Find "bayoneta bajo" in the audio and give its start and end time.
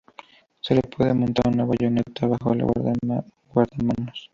1.63-2.53